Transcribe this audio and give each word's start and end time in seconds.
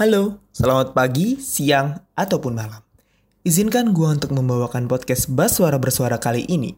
Halo, 0.00 0.40
selamat 0.56 0.96
pagi, 0.96 1.36
siang, 1.36 1.92
ataupun 2.16 2.56
malam. 2.56 2.80
Izinkan 3.44 3.92
gue 3.92 4.08
untuk 4.08 4.32
membawakan 4.32 4.88
podcast 4.88 5.28
Bas 5.28 5.60
Suara 5.60 5.76
Bersuara 5.76 6.16
kali 6.16 6.48
ini. 6.48 6.72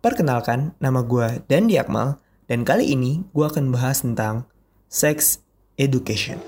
Perkenalkan, 0.00 0.72
nama 0.80 1.04
gue 1.04 1.44
Dandi 1.52 1.76
Akmal, 1.76 2.16
dan 2.48 2.64
kali 2.64 2.96
ini 2.96 3.28
gue 3.36 3.44
akan 3.44 3.68
bahas 3.68 4.00
tentang 4.00 4.48
sex 4.88 5.44
education. 5.76 6.40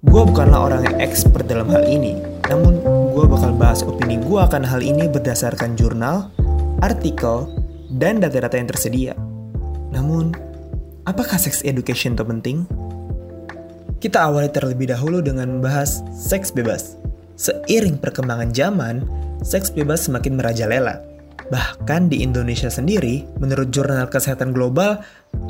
Gue 0.00 0.22
bukanlah 0.24 0.72
orang 0.72 0.88
yang 0.88 0.96
expert 0.96 1.44
dalam 1.44 1.68
hal 1.68 1.84
ini, 1.84 2.16
namun 2.48 2.80
gue 2.88 3.24
bakal 3.28 3.52
bahas 3.52 3.84
opini 3.84 4.16
gue 4.16 4.40
akan 4.40 4.64
hal 4.64 4.80
ini 4.80 5.12
berdasarkan 5.12 5.76
jurnal, 5.76 6.32
artikel, 6.80 7.63
dan 7.94 8.18
data-data 8.18 8.58
yang 8.58 8.68
tersedia. 8.68 9.12
Namun, 9.94 10.34
apakah 11.06 11.38
sex 11.38 11.62
education 11.62 12.18
itu 12.18 12.24
penting? 12.26 12.56
Kita 14.02 14.28
awali 14.28 14.50
terlebih 14.52 14.90
dahulu 14.92 15.24
dengan 15.24 15.58
membahas 15.58 16.04
seks 16.12 16.52
bebas. 16.52 17.00
Seiring 17.40 17.96
perkembangan 17.96 18.52
zaman, 18.52 19.00
seks 19.40 19.72
bebas 19.72 20.06
semakin 20.06 20.36
merajalela. 20.36 21.00
Bahkan 21.48 22.08
di 22.08 22.24
Indonesia 22.24 22.72
sendiri, 22.72 23.24
menurut 23.40 23.68
Jurnal 23.68 24.08
Kesehatan 24.08 24.56
Global, 24.56 25.00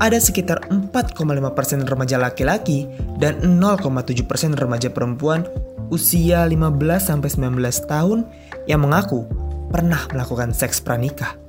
ada 0.02 0.18
sekitar 0.18 0.66
4,5% 0.70 1.86
remaja 1.86 2.16
laki-laki 2.18 2.86
dan 3.22 3.38
0,7% 3.42 4.58
remaja 4.58 4.90
perempuan 4.90 5.46
usia 5.92 6.42
15-19 6.48 7.58
tahun 7.86 8.26
yang 8.66 8.82
mengaku 8.82 9.28
pernah 9.70 10.02
melakukan 10.10 10.50
seks 10.50 10.82
pranikah. 10.82 11.43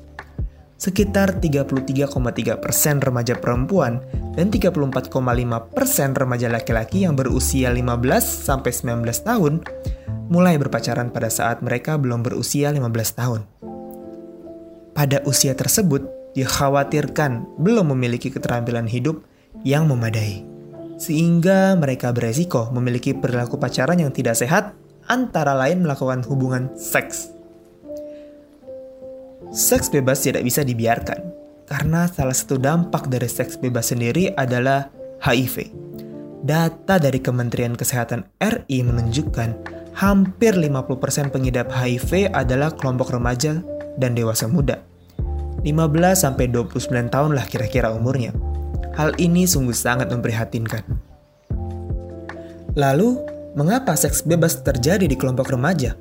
Sekitar 0.76 1.40
33,3% 1.40 2.12
remaja 3.00 3.40
perempuan 3.40 4.04
dan 4.36 4.52
34,5% 4.52 5.08
remaja 6.12 6.48
laki-laki 6.52 7.08
yang 7.08 7.16
berusia 7.16 7.72
15-19 7.72 9.08
tahun 9.24 9.64
mulai 10.28 10.60
berpacaran 10.60 11.16
pada 11.16 11.32
saat 11.32 11.64
mereka 11.64 11.96
belum 11.96 12.28
berusia 12.28 12.76
15 12.76 12.92
tahun. 13.16 13.42
Pada 14.96 15.24
usia 15.28 15.56
tersebut, 15.56 16.08
dikhawatirkan 16.36 17.60
belum 17.60 17.96
memiliki 17.96 18.32
keterampilan 18.32 18.88
hidup 18.88 19.24
yang 19.64 19.88
memadai. 19.88 20.44
Sehingga 20.96 21.76
mereka 21.76 22.16
beresiko 22.16 22.72
memiliki 22.72 23.12
perilaku 23.12 23.60
pacaran 23.60 24.00
yang 24.00 24.16
tidak 24.16 24.40
sehat 24.40 24.72
antara 25.08 25.52
lain 25.56 25.84
melakukan 25.84 26.24
hubungan 26.24 26.72
seks. 26.80 27.35
Seks 29.54 29.94
bebas 29.94 30.26
tidak 30.26 30.46
bisa 30.46 30.66
dibiarkan 30.66 31.36
karena 31.66 32.06
salah 32.10 32.34
satu 32.34 32.62
dampak 32.62 33.10
dari 33.10 33.26
seks 33.26 33.58
bebas 33.58 33.90
sendiri 33.94 34.34
adalah 34.38 34.90
HIV. 35.22 35.74
Data 36.46 37.02
dari 37.02 37.18
Kementerian 37.18 37.74
Kesehatan 37.74 38.30
RI 38.38 38.86
menunjukkan 38.86 39.50
hampir 39.98 40.54
50% 40.54 41.34
pengidap 41.34 41.74
HIV 41.74 42.30
adalah 42.30 42.70
kelompok 42.74 43.18
remaja 43.18 43.66
dan 43.98 44.14
dewasa 44.14 44.46
muda. 44.46 44.82
15-29 45.66 47.10
tahun 47.10 47.32
lah 47.34 47.46
kira-kira 47.50 47.90
umurnya. 47.90 48.30
Hal 48.94 49.18
ini 49.18 49.50
sungguh 49.50 49.74
sangat 49.74 50.14
memprihatinkan. 50.14 50.86
Lalu, 52.78 53.18
mengapa 53.58 53.98
seks 53.98 54.22
bebas 54.22 54.62
terjadi 54.62 55.10
di 55.10 55.18
kelompok 55.18 55.50
remaja? 55.50 55.98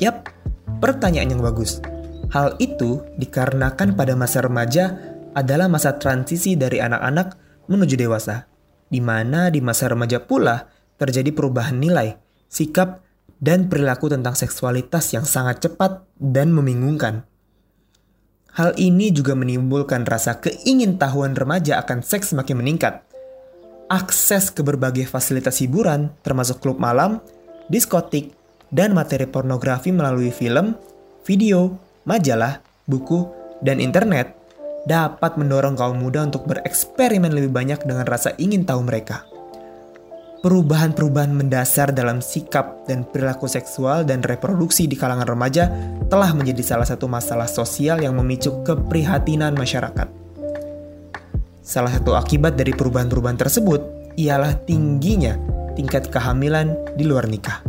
Yap, 0.00 0.32
pertanyaan 0.80 1.36
yang 1.36 1.42
bagus. 1.44 1.82
Hal 2.28 2.60
itu 2.60 3.00
dikarenakan 3.16 3.96
pada 3.96 4.12
masa 4.12 4.44
remaja 4.44 4.92
adalah 5.32 5.64
masa 5.70 5.96
transisi 5.96 6.60
dari 6.60 6.76
anak-anak 6.76 7.40
menuju 7.72 7.96
dewasa, 7.96 8.44
di 8.92 9.00
mana 9.00 9.48
di 9.48 9.64
masa 9.64 9.88
remaja 9.88 10.20
pula 10.20 10.68
terjadi 11.00 11.32
perubahan 11.32 11.80
nilai, 11.80 12.20
sikap, 12.52 13.00
dan 13.38 13.70
perilaku 13.70 14.10
tentang 14.10 14.34
seksualitas 14.34 15.14
yang 15.14 15.24
sangat 15.24 15.64
cepat 15.64 16.04
dan 16.18 16.52
membingungkan. 16.52 17.24
Hal 18.58 18.74
ini 18.74 19.14
juga 19.14 19.38
menimbulkan 19.38 20.02
rasa 20.02 20.42
keingintahuan 20.42 21.38
remaja 21.38 21.78
akan 21.78 22.02
seks 22.02 22.34
semakin 22.34 22.58
meningkat. 22.58 23.06
Akses 23.88 24.50
ke 24.50 24.66
berbagai 24.66 25.06
fasilitas 25.06 25.62
hiburan, 25.62 26.12
termasuk 26.26 26.60
klub 26.60 26.76
malam, 26.82 27.22
diskotik, 27.70 28.34
dan 28.68 28.92
materi 28.92 29.24
pornografi 29.24 29.94
melalui 29.94 30.34
film, 30.34 30.74
video, 31.22 31.87
majalah, 32.08 32.64
buku, 32.88 33.28
dan 33.60 33.84
internet 33.84 34.32
dapat 34.88 35.36
mendorong 35.36 35.76
kaum 35.76 36.00
muda 36.00 36.24
untuk 36.24 36.48
bereksperimen 36.48 37.28
lebih 37.28 37.52
banyak 37.52 37.84
dengan 37.84 38.08
rasa 38.08 38.32
ingin 38.40 38.64
tahu 38.64 38.80
mereka. 38.80 39.28
Perubahan-perubahan 40.38 41.34
mendasar 41.34 41.90
dalam 41.90 42.22
sikap 42.22 42.86
dan 42.86 43.02
perilaku 43.02 43.50
seksual 43.50 44.06
dan 44.06 44.22
reproduksi 44.22 44.86
di 44.86 44.94
kalangan 44.94 45.26
remaja 45.26 45.68
telah 46.06 46.30
menjadi 46.30 46.62
salah 46.62 46.86
satu 46.86 47.10
masalah 47.10 47.50
sosial 47.50 48.00
yang 48.00 48.14
memicu 48.16 48.62
keprihatinan 48.62 49.58
masyarakat. 49.58 50.08
Salah 51.60 51.92
satu 51.92 52.14
akibat 52.16 52.54
dari 52.54 52.70
perubahan-perubahan 52.70 53.36
tersebut 53.36 53.82
ialah 54.14 54.56
tingginya 54.62 55.36
tingkat 55.74 56.06
kehamilan 56.08 56.72
di 56.94 57.04
luar 57.04 57.26
nikah. 57.26 57.60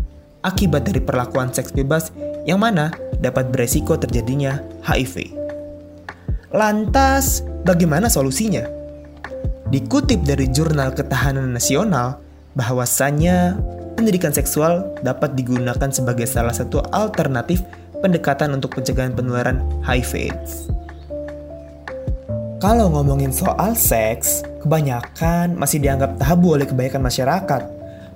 Akibat 0.45 0.87
dari 0.87 1.01
perlakuan 1.03 1.51
seks 1.51 1.73
bebas 1.73 2.13
yang 2.45 2.61
mana 2.61 2.93
dapat 3.19 3.51
beresiko 3.51 3.99
terjadinya 3.99 4.63
HIV. 4.83 5.35
Lantas, 6.49 7.45
bagaimana 7.67 8.09
solusinya? 8.09 8.65
Dikutip 9.69 10.25
dari 10.25 10.49
Jurnal 10.49 10.97
Ketahanan 10.97 11.53
Nasional, 11.53 12.17
bahwasannya 12.57 13.53
pendidikan 13.93 14.33
seksual 14.33 14.97
dapat 15.05 15.37
digunakan 15.37 15.93
sebagai 15.93 16.25
salah 16.25 16.55
satu 16.55 16.81
alternatif 16.89 17.61
pendekatan 18.01 18.55
untuk 18.57 18.79
pencegahan 18.79 19.13
penularan 19.13 19.61
HIV/AIDS. 19.85 20.73
Kalau 22.59 22.91
ngomongin 22.91 23.31
soal 23.31 23.71
seks, 23.71 24.43
kebanyakan 24.59 25.55
masih 25.55 25.79
dianggap 25.79 26.19
tabu 26.19 26.59
oleh 26.59 26.67
kebanyakan 26.67 27.07
masyarakat. 27.07 27.61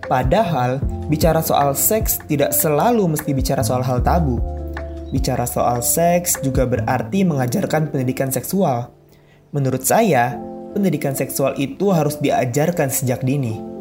Padahal, 0.03 0.83
bicara 1.07 1.39
soal 1.39 1.71
seks 1.71 2.19
tidak 2.27 2.51
selalu 2.51 3.15
mesti 3.15 3.31
bicara 3.31 3.63
soal 3.63 3.79
hal 3.79 4.03
tabu. 4.03 4.35
Bicara 5.13 5.45
soal 5.45 5.85
seks 5.85 6.41
juga 6.41 6.65
berarti 6.65 7.21
mengajarkan 7.21 7.93
pendidikan 7.93 8.33
seksual. 8.33 8.89
Menurut 9.53 9.85
saya, 9.85 10.33
pendidikan 10.73 11.13
seksual 11.13 11.53
itu 11.61 11.93
harus 11.93 12.17
diajarkan 12.17 12.89
sejak 12.89 13.21
dini 13.21 13.73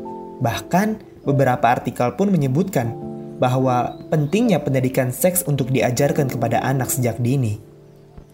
Bahkan, 0.42 1.22
beberapa 1.22 1.70
artikel 1.70 2.18
pun 2.18 2.34
menyebutkan 2.34 2.90
bahwa 3.38 3.94
pentingnya 4.10 4.58
pendidikan 4.58 5.14
seks 5.14 5.46
untuk 5.46 5.70
diajarkan 5.70 6.26
kepada 6.26 6.58
anak 6.66 6.90
sejak 6.90 7.22
dini. 7.22 7.62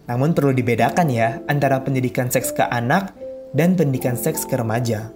Namun 0.08 0.32
perlu 0.32 0.56
dibedakan 0.56 1.12
ya 1.12 1.44
antara 1.52 1.84
pendidikan 1.84 2.32
seks 2.32 2.48
ke 2.56 2.64
anak 2.64 3.12
dan 3.52 3.76
pendidikan 3.76 4.16
seks 4.16 4.48
ke 4.48 4.56
remaja. 4.56 5.12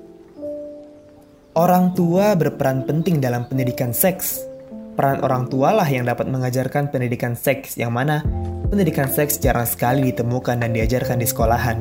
Orang 1.57 1.97
tua 1.97 2.37
berperan 2.37 2.85
penting 2.85 3.25
dalam 3.25 3.49
pendidikan 3.49 3.97
seks. 3.97 4.52
Peran 4.93 5.25
orang 5.25 5.49
tua 5.49 5.73
lah 5.73 5.89
yang 5.89 6.05
dapat 6.05 6.29
mengajarkan 6.29 6.93
pendidikan 6.93 7.33
seks 7.33 7.81
yang 7.81 7.97
mana 7.97 8.21
pendidikan 8.69 9.09
seks 9.09 9.41
jarang 9.41 9.65
sekali 9.65 10.13
ditemukan 10.13 10.61
dan 10.61 10.73
diajarkan 10.73 11.21
di 11.21 11.29
sekolahan. 11.29 11.81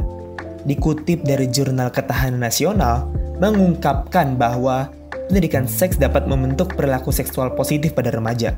Dikutip 0.64 1.24
dari 1.24 1.52
Jurnal 1.52 1.92
Ketahanan 1.92 2.40
Nasional, 2.40 3.08
mengungkapkan 3.40 4.36
bahwa 4.40 4.92
pendidikan 5.28 5.68
seks 5.68 6.00
dapat 6.00 6.28
membentuk 6.28 6.76
perilaku 6.76 7.12
seksual 7.12 7.52
positif 7.56 7.92
pada 7.92 8.12
remaja. 8.16 8.56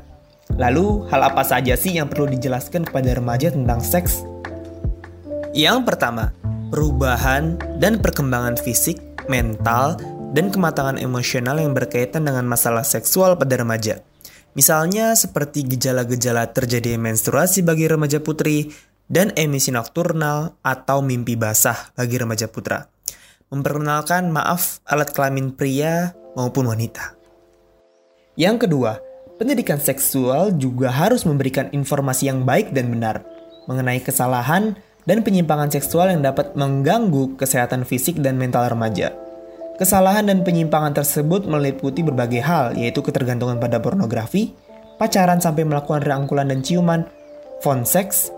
Lalu, 0.54 1.08
hal 1.10 1.34
apa 1.34 1.42
saja 1.42 1.74
sih 1.74 1.96
yang 1.96 2.06
perlu 2.06 2.30
dijelaskan 2.30 2.86
kepada 2.86 3.16
remaja 3.16 3.50
tentang 3.50 3.82
seks? 3.82 4.22
Yang 5.50 5.82
pertama, 5.88 6.30
perubahan 6.68 7.58
dan 7.82 7.98
perkembangan 7.98 8.58
fisik, 8.60 9.00
mental, 9.26 9.96
dan 10.34 10.50
kematangan 10.50 10.98
emosional 10.98 11.62
yang 11.62 11.72
berkaitan 11.72 12.26
dengan 12.26 12.44
masalah 12.44 12.82
seksual 12.82 13.38
pada 13.38 13.58
remaja. 13.58 14.02
Misalnya 14.54 15.18
seperti 15.18 15.66
gejala-gejala 15.66 16.54
terjadi 16.54 16.94
menstruasi 16.94 17.66
bagi 17.66 17.90
remaja 17.90 18.22
putri 18.22 18.70
dan 19.10 19.34
emisi 19.34 19.74
nokturnal 19.74 20.54
atau 20.62 21.02
mimpi 21.02 21.34
basah 21.34 21.90
bagi 21.98 22.22
remaja 22.22 22.46
putra. 22.46 22.86
Memperkenalkan 23.50 24.30
maaf 24.30 24.78
alat 24.86 25.10
kelamin 25.10 25.50
pria 25.54 26.14
maupun 26.38 26.70
wanita. 26.70 27.18
Yang 28.38 28.66
kedua, 28.66 28.98
pendidikan 29.38 29.78
seksual 29.82 30.54
juga 30.54 30.90
harus 30.90 31.26
memberikan 31.26 31.70
informasi 31.70 32.30
yang 32.30 32.46
baik 32.46 32.70
dan 32.70 32.90
benar 32.90 33.26
mengenai 33.66 34.02
kesalahan 34.02 34.78
dan 35.04 35.20
penyimpangan 35.20 35.70
seksual 35.70 36.14
yang 36.14 36.22
dapat 36.24 36.54
mengganggu 36.56 37.36
kesehatan 37.36 37.84
fisik 37.84 38.22
dan 38.22 38.40
mental 38.40 38.70
remaja. 38.70 39.23
Kesalahan 39.74 40.30
dan 40.30 40.46
penyimpangan 40.46 40.94
tersebut 40.94 41.50
meliputi 41.50 42.06
berbagai 42.06 42.38
hal, 42.46 42.78
yaitu 42.78 43.02
ketergantungan 43.02 43.58
pada 43.58 43.82
pornografi, 43.82 44.54
pacaran 45.02 45.42
sampai 45.42 45.66
melakukan 45.66 46.06
rangkulan 46.06 46.46
dan 46.46 46.62
ciuman, 46.62 47.02
phone 47.58 47.82
seks, 47.82 48.30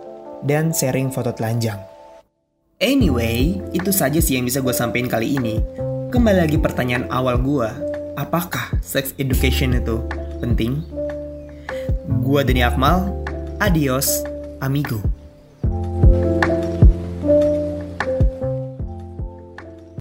dan 0.48 0.72
sharing 0.72 1.12
foto 1.12 1.36
telanjang. 1.36 1.76
Anyway, 2.80 3.60
itu 3.76 3.92
saja 3.92 4.16
sih 4.16 4.40
yang 4.40 4.48
bisa 4.48 4.64
gue 4.64 4.72
sampaikan 4.72 5.12
kali 5.12 5.36
ini. 5.36 5.60
Kembali 6.08 6.48
lagi 6.48 6.56
pertanyaan 6.56 7.04
awal 7.12 7.36
gue, 7.36 7.68
apakah 8.16 8.72
sex 8.80 9.12
education 9.20 9.76
itu 9.76 10.00
penting? 10.40 10.80
Gue 12.24 12.40
Dani 12.48 12.64
Akmal, 12.64 13.12
adios, 13.60 14.24
amigo. 14.64 15.15